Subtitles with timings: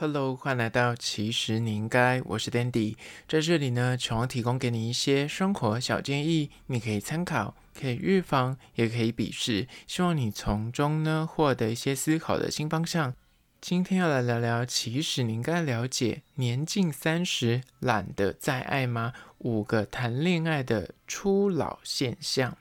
[0.00, 2.94] Hello，欢迎来到其实你应该，我是 Dandy，
[3.26, 13.12] 在这里呢，希望提供给你一些生活小建议，你可以参考，可以预防，也可以鄙视，希望你从中呢获得一些思考的新方向。
[13.60, 19.12] 今天要来聊聊，其实你应该了解，年近三十懒得再爱吗？
[19.38, 22.56] 五个谈恋爱的初老现象。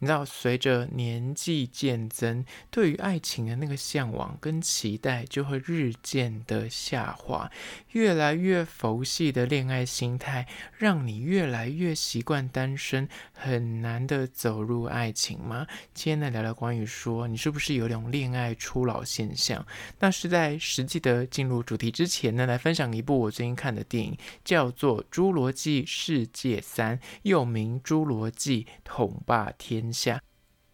[0.00, 7.50] 你知道，随着年纪渐增，对于爱情的那个向往跟期待就会日渐的下滑，
[7.90, 15.66] 越来越佛系的恋爱心态，让你越来越习惯单身，很难的走入爱情吗？
[15.94, 19.66] 今天来聊聊关于说，你是不是有种恋爱初老现象？
[19.98, 29.82] 那是在实际的进入主题之前呢，来分享一部我最近看的电影，叫做《侏罗纪世界三》，又名《侏罗纪统霸天》。
[29.92, 30.22] 下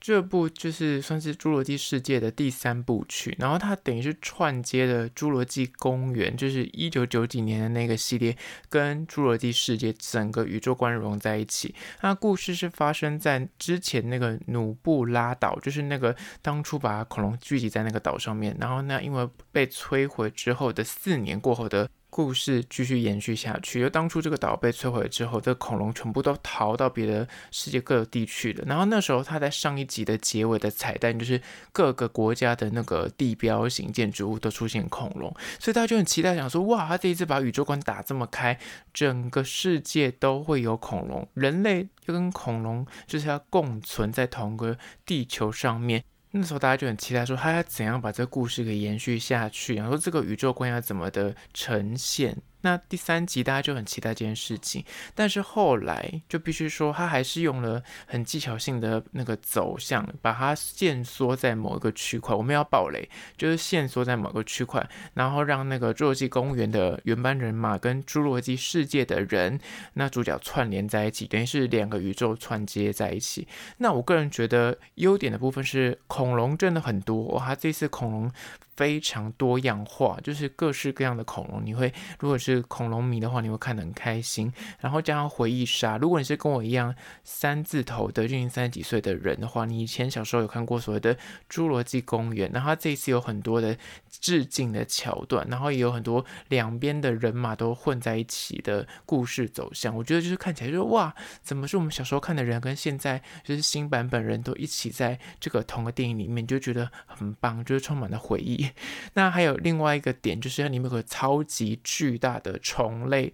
[0.00, 8.36] 这部就是算是《侏罗纪世界》的第三部曲，然后它等于是串接的《侏罗纪公园》，就是一九九几年的那个系列，
[8.68, 11.74] 跟《侏罗纪世界》整个宇宙观融在一起。
[12.02, 21.88] 那故事是发生在之前那个努布拉岛，就是那个当初把恐龙聚集在那个岛上面，然后呢，因为被摧毁之后的四年过后的。
[22.14, 23.80] 故事继续延续下去。
[23.80, 28.64] 就当初这个岛被摧毁之后，这恐龙全部都逃到别的世界各地去了。
[28.68, 31.42] 然后那时候他在上一集的结尾的彩蛋，就是
[31.72, 38.56] 各个国家的那个地标型建筑物都出现恐龙，所以大家就很期待，想说哇，他这一次把宇宙观打这么开，
[38.92, 46.04] 整个世界都会有恐龙，人类就跟恐龙就是要共存在同个地球上面。
[46.36, 52.36] 那时候大家就很期待，说他要怎样把这个故事给延续下去，然后这个宇宙观要怎么的呈现。
[52.64, 54.82] 那第三集大家就很期待这件事情，
[55.14, 62.34] 但是后来就必须说，他还是用了很技巧性的那个走向，把它限缩在某一个区块。
[62.34, 69.60] 我们要爆雷，就是限缩在某个区块，然后让那个侏罗纪公园的原班人马跟侏罗纪世界的人，
[69.92, 73.46] 那主角串联在一起，等于是两个宇宙串接在一起。
[73.76, 78.32] 那我个人觉得优点的部分是恐龙真的很多，哇，他这次恐龙。
[78.76, 81.64] 非常多样化，就是各式各样的恐龙。
[81.64, 84.52] 你会如果是恐龙迷的话，你会看得很开心。
[84.80, 91.14] 然后加上回忆杀，如果你是跟我一样三字头的，就三十几岁的人的话，你以前小时候有看过所谓的
[91.48, 93.76] 《侏罗纪公园》，然后它这一次有很多的
[94.10, 99.94] 致敬的桥段，然后也有很多两边的人马都混在一起的故事走向。
[99.94, 108.63] 我觉得就是看起来就是哇，怎么是我们小时候看的人跟现在就是新版本人都一起在这个同个电影里面，就觉得很棒，就是充满了回忆。
[109.14, 113.32] 那还有另外一个点，就是它里面有个超级巨大的虫类，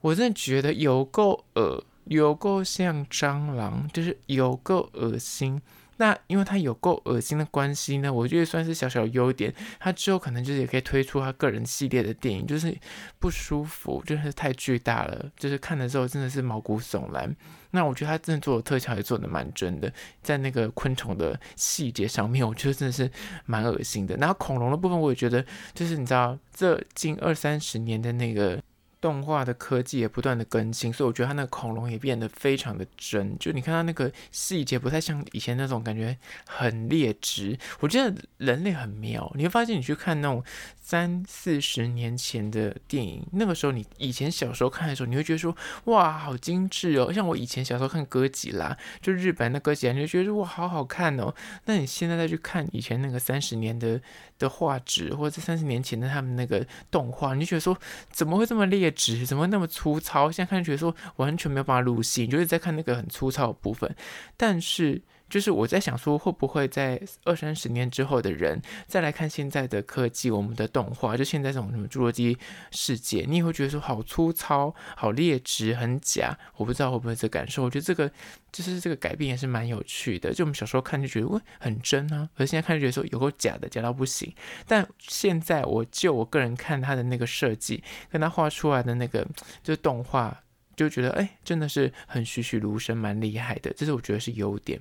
[0.00, 5.60] 我真的觉得有够恶，有够像蟑螂，就是有够恶心。
[6.00, 9.54] 那因为它有够恶心的关系呢，我觉得算是小小优点。
[9.78, 12.74] 它之后可能就是也可以推出它个人系列的电影，就是
[13.18, 17.36] 不舒服，真就是太巨大了，就是看的时候真的是毛骨悚然。
[17.72, 23.10] 那我觉得他真的做的特效也做的蛮真的，在那个昆虫的细节上面，我觉得真的是
[23.44, 24.16] 蛮恶心的。
[24.16, 25.44] 然后恐龙的部分，我也觉得
[25.74, 28.58] 就是你知道，这近二三十年的那个。
[29.00, 33.38] 动画的科技也不断的更新，所以我觉得它那个恐龙也变得非常的真。
[33.38, 36.16] 就你看它那个细节，不太像以前那种感觉
[36.46, 37.58] 很劣质。
[37.80, 40.44] 我觉得人类很妙，你会发现你去看那种
[40.78, 47.10] 三四十年前的电影，那个时候你以前小时候看的时候，你会觉得说哇，好精致哦。
[47.10, 51.34] 像我以前小时候看哥吉拉，就日本的哥吉拉，你就觉得哇，好好看哦。
[51.64, 53.98] 那你现在再去看以前那个三十年的
[54.38, 57.74] 的画质，或者三十年前的他们那个动画，你就觉得说
[58.10, 58.89] 怎么会这么劣？
[58.90, 60.30] 纸怎么那么粗糙？
[60.30, 63.94] 现在看觉得说完全没有办法入戏，就是在看那个很粗糙的部分。
[64.36, 72.36] 但是就是我在想说，会不会在二三十年之后的人再来看现在的科技，我们的动画，就现在这种什么侏罗纪
[72.72, 76.36] 世界，你也会觉得说好粗糙、好劣质、很假。
[76.56, 77.62] 我不知道会不会这感受。
[77.62, 78.10] 我觉得这个
[78.50, 80.34] 就是这个改变也是蛮有趣的。
[80.34, 84.34] 就我们小时候看就觉得哇很真啊，可是现在看就觉得说有够假的，假到不行。
[84.66, 89.24] 但现在我就我个人看他的那个设计，跟他画出来的那个
[89.62, 90.42] 就是动画，
[90.74, 93.72] 就觉得哎真的是很栩栩如生，蛮厉害的。
[93.76, 94.80] 这是我觉得是优点。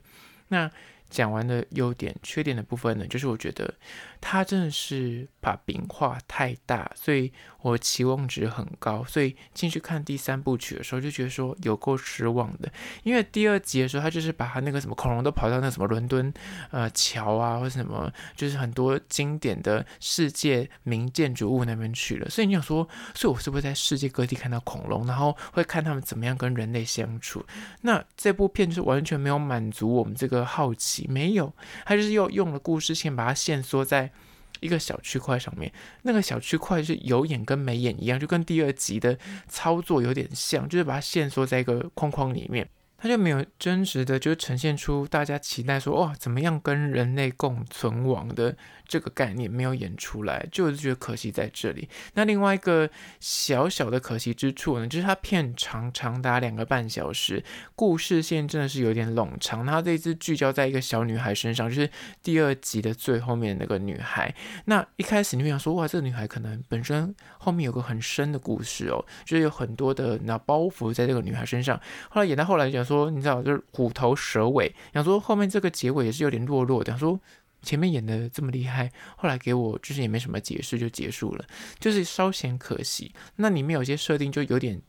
[0.49, 0.69] 那
[1.09, 3.73] 讲完的优点，缺点的部分呢，就是我觉得
[4.21, 12.71] 他真的是把饼画太大，所以我期望值很高，所以进去看第三部曲的时候就觉得说有够失望的。
[13.03, 16.31] 因为第二集的时候，他就是把他那个什么恐龙都跑到那什么伦敦
[16.71, 27.43] 呃桥啊，或什么就是很多经典的世界名建筑物那边去了，所以你想说，所以我是不是在世界各地看到恐龙，然后会看他们怎么样跟人类相处？
[27.81, 30.98] 那这部片就是完全没有满足我们这个好奇。
[31.07, 31.53] 没有，
[31.85, 34.11] 他就是又用了故事线把它限缩在
[34.59, 39.17] 一个小区块上面，那个小区块是有眼跟没眼一样，就跟第二集的
[39.47, 42.67] 操作有点像，就是把它限缩在一个框框里面。
[43.01, 48.57] 他就没有真实的，就呈现出大家期待说，哇，怎么样跟人类共存亡的
[48.87, 51.87] 这个概念没有演出来，就是觉得可惜在这里。
[52.15, 52.89] 那另外一个
[53.21, 57.41] 小小的可惜之处呢，就是它片长长达两个半小时，
[57.73, 59.65] 故事线真的是有点冗长。
[59.65, 61.89] 它这一次聚焦在一个小女孩身上，就是
[62.21, 64.35] 第二集的最后面那个女孩。
[64.65, 71.79] 那一开始你会想说，哇，这个女孩可能本身后面有个很深的故事哦，就是有很多的那包袱在这个女孩身上。
[72.09, 72.88] 后来演到后来就。
[72.89, 74.73] 说你知道，就是虎头蛇尾。
[74.93, 76.91] 想说后面这个结尾也是有点弱弱的。
[76.91, 77.19] 想说
[77.61, 81.45] 前面演的这么厉害，后来给我就是也没什么解释就结束了，
[81.79, 83.13] 就是稍显可惜。
[83.35, 84.81] 那里面有些设定就有点，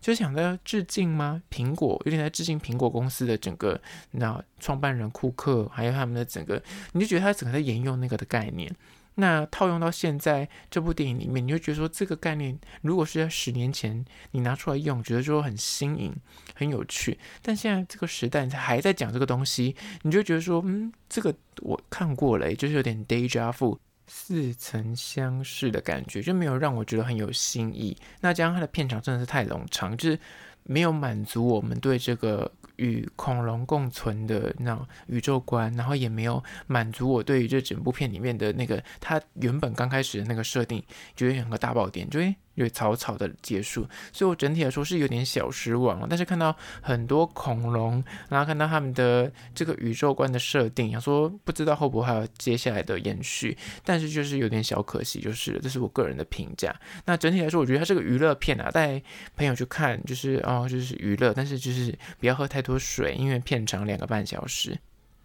[0.00, 1.40] 就想在致敬吗？
[1.50, 3.80] 苹果有点在致敬苹果公司的整个
[4.10, 6.62] 那创办人库克，还有他们的整个，
[6.92, 8.70] 你就觉得他整个在沿用那个的概念。
[9.18, 16.14] 那套用到现在这部电影里面，你会觉得说这个概念，如果是在十年前你拿出来用，觉得说很新颖、
[16.54, 17.18] 很有趣。
[17.40, 27.96] 但现在这个时代，还在讲这个东西，你就觉得说，嗯，这个我看过了，就是有点 deja vu，似曾相识的感觉，就没有让我觉得很有新意。
[28.20, 30.18] 那加上它的片场真的是太冗长，就是
[30.62, 32.52] 没有满足我们对这个。
[32.76, 40.82] 与恐龙共存的那种宇宙观，然后也没有满足我对于这整部片里面的那个它原本刚开始的那个设定，
[41.14, 42.20] 就有两个大爆点，就。
[42.56, 46.06] 因为草草的结束，所以我整体来说是有点小失望了。
[46.10, 56.74] 但是看到很多恐龙，然后看到他们的这个宇宙观的设定，想说不知道会不会还有接下来的延续，但是就是有点小可惜，就是，这是我个人的评价。
[57.04, 59.00] 那整体来说，我觉得它是个娱乐片啊，带
[59.36, 64.76] 朋友去看就是哦，就是娱乐，但是就是不要喝太多水，因为片长两个半小时。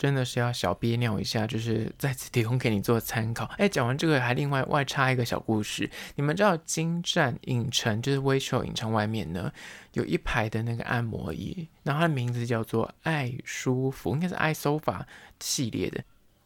[0.01, 3.45] 真的是要小憋尿一下，就是再次提供给你做参考。
[3.59, 5.87] 哎，讲完这个还另外外插一个小故事。
[6.15, 9.53] 你们知道金站影城就是微秀影城外面呢，
[9.93, 15.01] 有一排的那个按摩椅，然后它的名字叫做爱舒服，应该是爱 sofa
[15.39, 16.03] 系列的。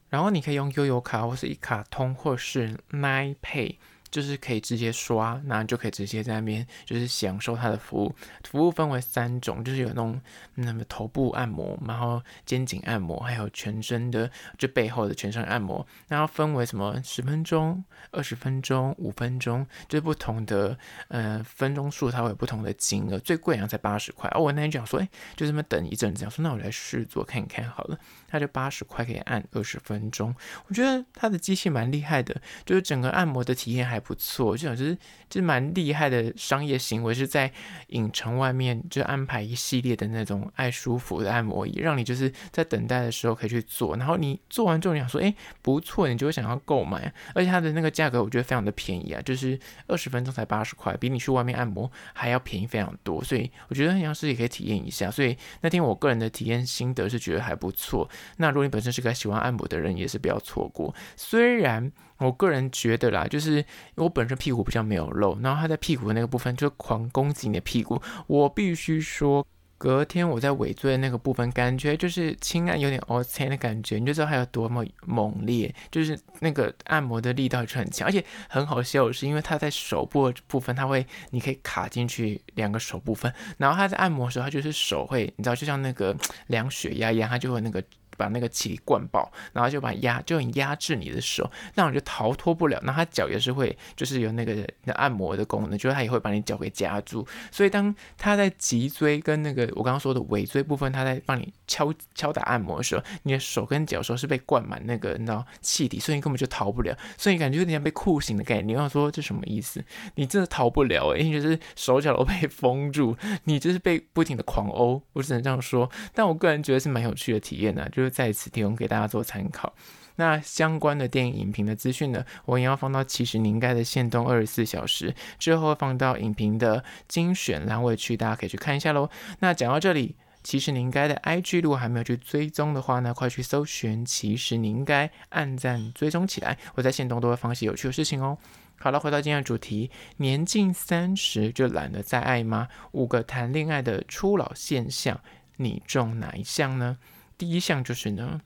[0.10, 3.78] 然后你可以用悠游卡或是一卡通或是 Line Pay。
[4.16, 8.16] 就是可以直接刷，那就可以直接在那边就是享受它的服务。
[8.46, 10.22] 服务分为三种，就是有那种
[10.54, 15.86] 那么头部按摩，然后肩颈按摩，还有全身的就背后的全身按摩。
[16.08, 20.80] 然后分为什么十分钟、二十分钟、五分钟，就是不同的
[21.10, 23.20] 呃分钟数，它会有不同的金额。
[23.20, 24.30] 最贵好像才八十块。
[24.34, 28.00] 哦，我那天讲说，哎，就这么等一阵子，想说那我来试做看一看好了。
[28.30, 30.34] 它就八十块可以按二十分钟，
[30.68, 34.96] 我觉得它的机器蛮厉害的，就是整个按摩的体验还不错，就就是
[35.28, 37.52] 就是蛮厉害的商业行为，是在
[37.88, 58.08] 影城外面就安排一系列的那种爱舒服的按摩椅，让你就是在等待的时候可以去做，然后你做完之后你想说，哎，不错，你就会想要购买，而且它的那个价格我觉得非常的便宜啊，就是二十分钟才八十块，比你去外面按摩还要便宜非常多，所以我觉得很像是也可以体验一下，所以那天我个人的体验心得是觉得还不错。
[58.38, 60.94] 那如果你本身是个喜欢按摩的人，也是不要错过。
[61.16, 63.64] 虽然我个人觉得啦，就是
[63.96, 68.02] 我本身屁股比较没有肉，然后他在屁股的那个部分就狂攻击你的屁股。
[68.28, 69.46] 我必须说，
[69.78, 86.16] 隔天我在尾椎的那个部分，感觉就是轻按有点 O C 的感觉，你就知道它有多么猛烈，就是那个按摩的力道也是很强，而且很好笑的是，因为它在手部的部分，它会你可以卡进去两个手部分，然后它在按摩的时候，它就是手会，你知道，就像那个
[86.48, 87.84] 量血压一样，它就会那个。
[88.18, 92.80] 把那个气体灌爆，然后就把压，就很压制你的手，那我就逃脱不了。
[92.84, 94.56] 那他脚也是会，就是有那个
[94.86, 97.26] 的按摩的功能，就是他也会把你脚给夹住。
[97.52, 106.98] 所以当他在脊椎跟那个我刚刚说的尾椎部分，他在帮你敲敲打按摩的时候，你的手跟脚说是被灌满那个你知道气体，所以你根本就逃不了。
[107.18, 108.68] 所以你感觉有点像被酷刑的概念。
[108.68, 109.84] 你要说这什么意思？
[110.16, 115.02] 你真的逃不了诶，因为就是手脚都被封住，你就是被不停的狂殴。
[115.14, 115.90] 我只能这样说。
[116.14, 119.74] 但我个人觉得是蛮有趣的体验呢、啊，就就在此提供给大家做参考。
[120.18, 129.10] 那相关的电影影评的资讯呢，我也要放到其实你应该的限动二十四小时之后，放到影评的精选栏位去，大家可以去看一下喽。
[129.40, 136.58] 那讲到这里，其实你应该的 IG 如果还没有去追踪的话呢，快去搜寻，其实你应该按赞追踪起来。
[136.76, 138.38] 我在线动都会放些有趣的事情哦。
[138.78, 142.70] 好了，回到今天的主题，年近三十就懒得再爱吗？
[142.94, 145.20] 五个谈恋爱的初老现象，
[145.58, 146.98] 你中哪一项呢？
[147.38, 148.42] 第一项就是呢，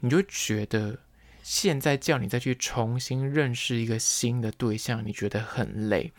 [0.00, 0.98] 你就觉得
[1.42, 6.12] 现在叫你再去重新认识一个新的对象，你觉得很累。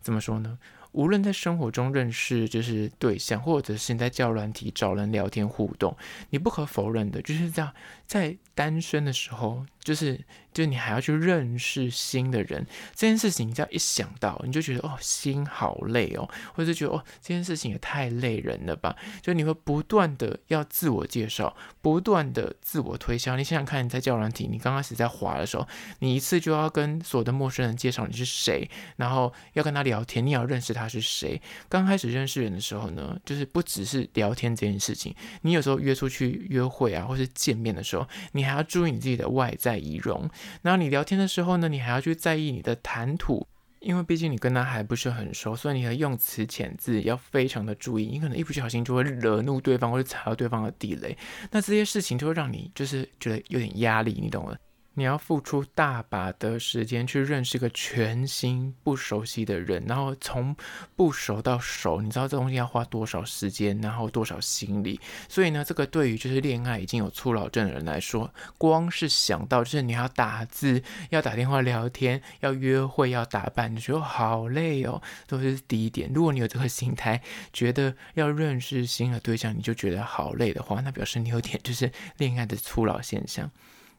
[0.00, 0.58] 怎么说呢？
[0.92, 5.94] 无论在生活中认识就是对象，或者是你在交友软体找人聊天互动，
[6.30, 7.70] 你不可否认的就是这样，
[8.06, 10.20] 在单身的时候，就是
[10.52, 18.96] 就你还要去认识新的人，这件事情，你只要一想到，你就觉得哦，心好累哦，或者觉得哦，这件事情也太累人了吧？
[19.22, 23.36] 就你会不断的要自我介绍，不断的自我推销。
[23.36, 25.64] 你想想看，你在交友软体，你刚开始在滑的时候，
[26.00, 31.40] 你一次就要跟所有的陌生人介绍你是谁，然后要跟他聊天，你要认识他是谁。
[31.68, 40.28] 刚开始认识人的时候呢，就是不只是聊天这件事情，你有时候约出去约会啊，或是见面的时候，你还要注意你自己的外在仪容。
[40.62, 43.46] 然后你聊天的时候呢，你还要去在意你的谈吐，
[43.80, 48.06] 因为毕竟你跟他还不是很熟，所以你的用词遣字要非常的注意。
[48.06, 51.16] 你可能一不小心就会惹怒对方，或者踩到对方的地雷。
[51.50, 54.56] 那这些事情就会让你就是觉得有点压力，你懂了。
[54.98, 60.56] 你要付出大把的时间去认识一个全新不熟悉的人，然后从
[60.96, 64.98] 不熟到熟，你知道这东西要花多少时间，然后多少心力。
[65.28, 76.10] 所以呢，这个对于就是恋爱已经有初老症的人来说，光是想到就是你要打字、要打电话聊天、要约会、要打扮，你觉得好累哦，都是第一点。
[76.14, 77.20] 如果你有这个心态，
[77.52, 83.50] 觉得要认识新的对象你就觉得好累的话，那表示你有点就是恋爱的初老现象。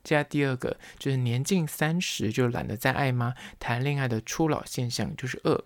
[0.08, 3.34] 接下第二个就是年近三十就懒得再爱吗？
[3.60, 5.62] 谈恋爱的初老现象就是二，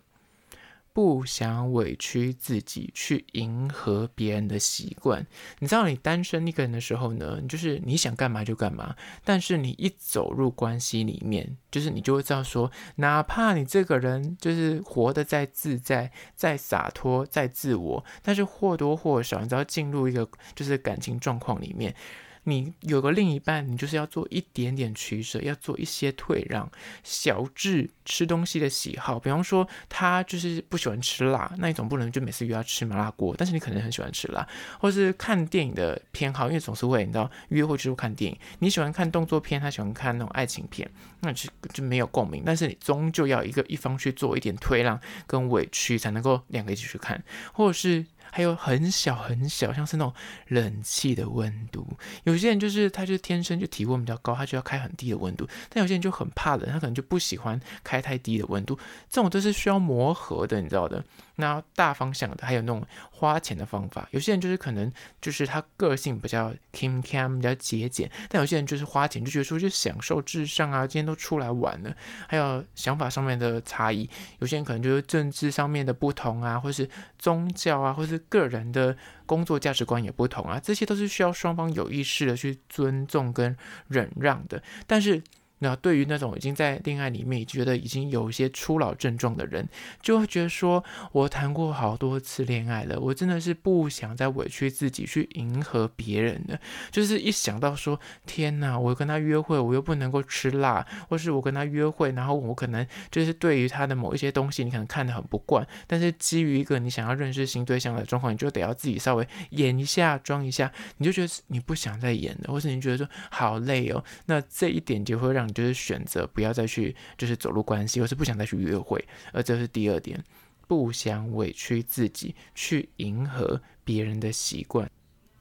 [0.94, 5.28] 不想委屈自己去迎合别人的习惯。
[5.60, 8.96] 你知道你单身一个人的时候呢，就是你想干嘛就干嘛。
[9.24, 21.96] 但是你一走入关系里面，就是你就会知道说，哪怕你这个人就是活得再自在、再洒脱、再自我，但是或多或少，你知道进入一个就是感情状况里面。
[22.44, 26.70] 你有个另一半，你就是要做一点点取舍，要做一些退让，
[27.04, 34.48] 小至吃东西的喜好，比方说他就是不喜欢吃辣，那你总不能就每次约他吃麻辣锅，但是你可能很喜欢吃辣，
[34.80, 48.04] 或是看电影的偏好，因为总是会你知道约会就是看电影，你喜欢看动作片，他喜欢看那种爱情片，那就就没有共鸣，但是你终究要一个一方去做一点退让跟委屈，才能够两个一起去看，或者是。
[48.32, 50.14] 还有很小很小，像是那种
[50.48, 51.86] 冷气的温度。
[52.24, 55.48] 有些人就是他就是天生就体温比较高，他就要开很低的温度。
[55.70, 58.80] 但有些人就很怕冷，他可能就不喜欢开太低的温度。
[59.10, 61.04] 这种都是需要磨合的，你知道的。
[61.42, 64.08] 那大方向的，还有那种花钱的方法。
[64.12, 71.94] 有些人就是可能就是他个性比较 Kim Cam 比较节俭，但有些人就是花钱就觉得说就享受至上啊，今天都出来玩了。
[72.30, 76.88] 还有想法上面的差异，有些人可能就是政治上面的不同啊，或是
[77.20, 78.96] 宗教啊，或是个人的
[79.26, 83.58] 工作价值观也不同啊，这些都是需要双方有意识的去尊重跟
[83.88, 84.64] 忍让的。
[84.88, 85.22] 但是。
[85.64, 89.68] 那对于那种已经在恋爱里面觉得已经有一些初老症状的人，
[90.02, 96.60] 就会觉得说，我谈过好多次恋爱了，我真的是不想再委屈自己去迎合别人了。
[96.90, 115.51] 就是一想到说，天哪，我跟他约会，我又不能够吃辣，或是我跟他约会，然后我可能就是对于他的某一些东西，你可能看得很不惯，但是基于一个你想要认识新对象的状况，你就得要自己稍微演一下，装一下，你就觉得你不想再演了，或是你觉得说好累哦，那这一点就会让。
[115.54, 119.04] 就是选择不要再去，就是走入关系，或是不想再去约会，
[119.34, 120.24] 而这是第二点，
[120.68, 124.90] 不想委屈自己去迎合别人的习惯。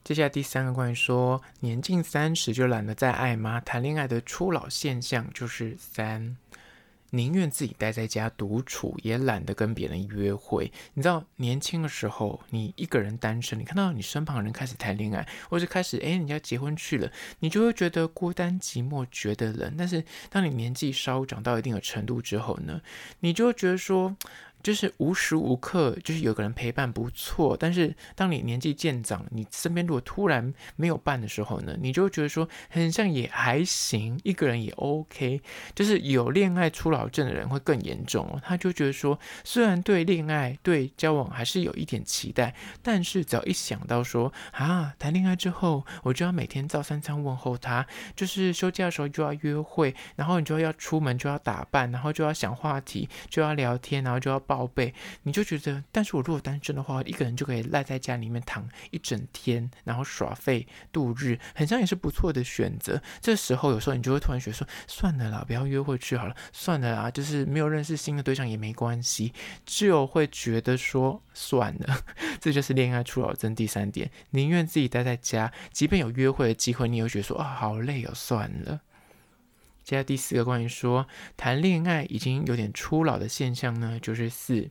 [0.03, 3.61] 接下来第三个关于说年近三十就懒得再爱吗？
[3.61, 6.35] 谈恋爱的初老现象就是三。
[7.11, 10.71] 宁愿自己待在家独处，也懒得跟别人约会。
[10.93, 19.75] 你知道，年轻的时候，你一个人单身，你看到你身旁人开始谈恋爱，或是开始哎，人家结婚去了，你就会觉得孤单寂寞，觉得冷。
[19.77, 22.81] 但是，当你年纪稍长到一定的程度之后呢，
[23.19, 24.17] 你就会觉得说。
[24.63, 35.41] 就是无时无刻就是有个人陪伴不错，但是当你年纪渐长，你身边如果突然没有伴的时候呢，你就会觉得说很像也还行，一个人也 OK。
[35.73, 42.53] 就是有恋爱初老症的人会更严重哦，他就觉得说，虽然对恋爱对交往还是有一点期待，
[42.83, 54.39] 但是只要一想到说啊，谈恋爱之后我就要每天照三餐问候他，就是休假的时候就要约会，然后你就要出门就要打扮，然后就要想话题，就要聊天，然后就要。
[54.51, 54.93] 报备，
[55.23, 63.01] 你就觉得，但是我如果单身的话，一个人就可以赖在家里面躺一整天，然后耍废度日，很像也是不错的选择。
[63.21, 69.31] 这时候有时候你就会突然觉得说，算了啦，不要约会去好了，算了啦，就是没有认识新的对象也没关系，
[69.65, 72.03] 就会觉得说算了。
[72.41, 78.81] 这就是恋爱初老症第三点，宁愿自己待在家，即便有约会的机会，你也会觉得说啊，好累哦，算了。
[79.83, 84.69] 接下第四个关于说谈恋爱已经有点初老的现象呢，就是四，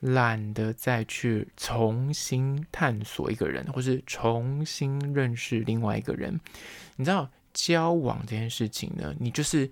[0.00, 6.40] 懒得再去重新探索一个人，或是重新认识另外一个人。
[6.96, 9.14] 你知道交往这件事情呢？
[9.18, 9.70] 你就是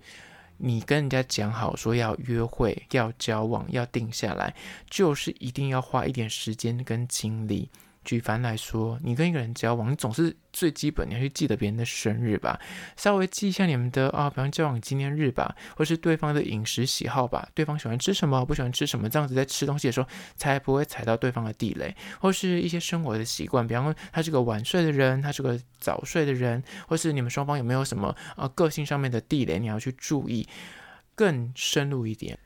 [0.57, 4.55] 你跟人家讲好说要约会、要交往、要定下来，
[4.89, 7.69] 就是一定要花一点时间跟精力。
[8.09, 12.59] 举凡来说，你跟一个人交往，你总是最基本你要去记得别人的生日吧，
[12.97, 30.49] 稍微记一下你们的啊，比方交往纪念日吧，或是对方的饮食喜好吧，对方喜欢吃什么，不喜欢吃什么，这样子在吃东西的时候才不会踩到对方的地雷，或是一些生活的习惯，比方说他是个晚睡的人，他是个早睡的人，或是你们双方有没有什么啊个性上面的地雷，你要去注意，
[31.13, 32.39] 更深入一点。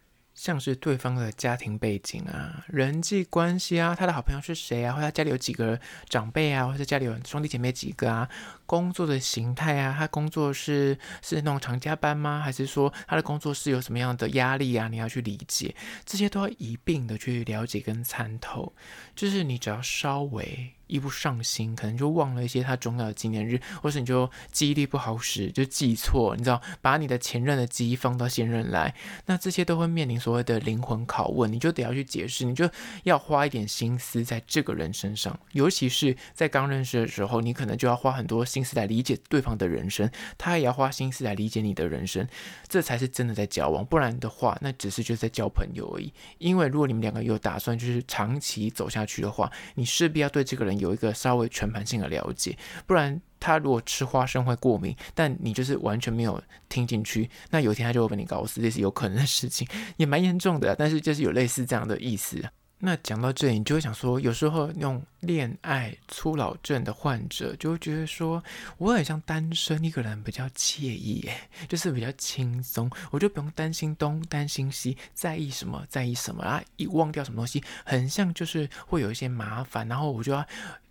[0.44, 8.28] 像是对方的家庭背景啊、人际关系啊、他的好朋友是谁啊，或他家里有几个长辈啊，或者家里有兄弟姐妹几个啊，
[8.66, 12.42] 工作的形态啊，他工作是是那种长加班吗？
[12.44, 14.90] 还是说他的工作是有什么样的压力啊？
[14.90, 15.74] 你要去理解，
[16.04, 18.74] 这些都要一并的去了解跟参透。
[19.16, 20.74] 就是你只要稍微。
[20.88, 28.94] 一不上心，可能就忘了一些他重要的纪念日，或是你就记忆力不好使，就记错，你知道，把你的前任的记忆放到现任来，
[29.26, 32.70] 那这些都会面临所谓的灵魂拷问，你就得要去解释，你就
[33.04, 42.28] 要花一点心思在这个人身上，尤其是在刚认识的时候，你可能就要花很多心思来理解对方的人生，他也要花心思来理解你的人生，
[42.68, 46.12] 这才是真的在交往，不然的话，那只是就在交朋友而已。
[46.40, 50.73] 因为如果你们两个有打算就是长期走下去的话，你势必要对这个人。
[50.80, 60.76] 有一个稍微全盘性的了解，不然他如果吃花生会过敏，但你就是完全没有听进去，那有一天他就会被你搞死，这是有可能的事情，也蛮严重的。
[60.76, 62.44] 但是就是有类似这样的意思。
[62.86, 68.44] 那讲到这里，你就会想说，有时候那种恋爱初老症的患者就会觉得说，
[68.78, 71.30] 我很像单身一个人比较惬意，
[71.70, 80.46] 就是比较轻松，我就不用担心东担心西，在意什么在意什么啊，一忘掉什么东西，很像就是会有一些麻烦，然后我就要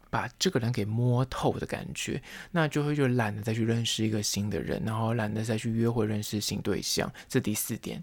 [0.08, 2.22] 把这个人给摸透的感觉，
[2.52, 8.02] 那就会就懒得再去认识一个新的人，然后懒得再去约会认识新对象，这第四点。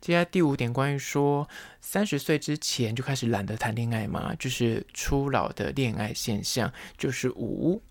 [0.00, 1.48] 接下来第五点，关于说
[1.80, 7.82] 三十岁之前就开始懒得谈恋爱嘛，就是初老的恋爱现象，就是五。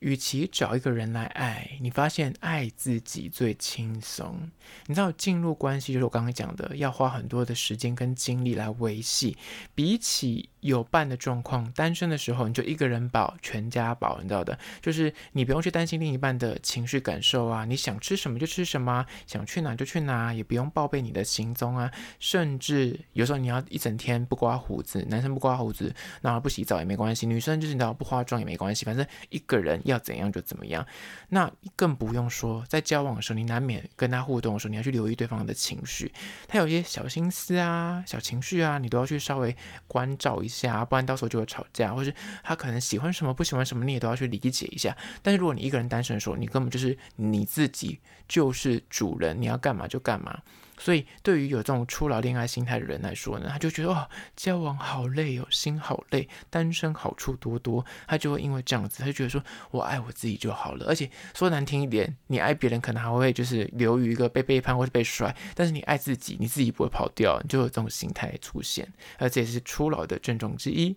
[0.00, 4.50] 与其找一个人来爱，你发现爱自己最轻松。
[4.88, 9.36] 你知道进入关系就是我刚刚讲的，要花很多的时间跟精力来维系。
[9.76, 21.90] 比起有伴的状况，单身的时候你就一个人保全家保，你知道的，就是你不用去担心另一半的情绪感受啊，你想吃什么就吃什么，想去哪就去哪，也不用报备你的行踪啊。
[22.20, 30.02] 甚至有时候你要一整天不刮胡子，男生不刮胡子，那不洗澡也没关系，女生就是你知道不化妆也没关系，反正一个人要。
[30.02, 30.84] 怎样就怎么样，
[31.28, 36.12] 那更不用说在交往的时候，你难免跟他互动的时候，你要去留意对方的情绪，
[36.48, 44.96] 他有些小心思啊、小情绪啊，你都要去稍微关照一下下，不然到时候就会吵架，或是他可能喜欢什么、不喜欢什么，你也都要去理解一下。
[45.22, 50.38] 但是如果你一个人单身说，你根本就是你自己就是主人，你要干嘛就干嘛。
[50.82, 57.86] 所以，对于有这种初老恋爱心态的人来说呢，他就觉得哦，交往好累哦，心好累，单身好处多多。
[58.08, 59.40] 他就会因为这样子，他就觉得说
[59.70, 60.86] 我爱我自己就好了。
[60.88, 68.92] 而且说难听一点，你爱别人可能还会就是流于一个被背叛或是被甩，但是你爱自己，你自己不会跑掉，你就有这种心态出现。
[69.18, 70.96] 而这也是初老的症状之一。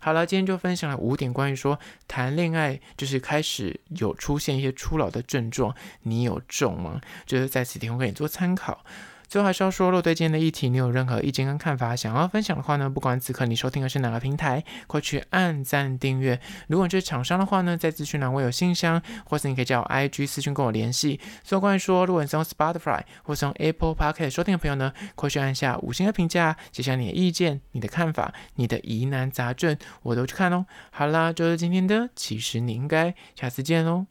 [0.00, 7.00] 好了，今天就分享了五点关于说谈恋爱就是开始有出现一些初老的症状，你有中吗？
[7.26, 8.84] 就是在此提供给你做参考。
[9.28, 16.40] 最后还是要说，若对今天的议题你有任何意见跟看法，想要分享的话呢，不管此刻你收听的是哪个平台，快去按赞订阅。
[16.66, 21.20] 如果你是厂商的话呢，在资讯栏我有信箱，或是你可以叫我 IG 私讯跟我联系。
[21.44, 30.64] 所以关于说，如果你是用 Spotify 或是用 Apple Podcast 收听的朋友呢，快去按下五星的评价，写下你的意见、你的看法、你的疑难杂症，我都去看哦。
[30.90, 34.06] 好啦，就是今天的，其实你应该下次见喽。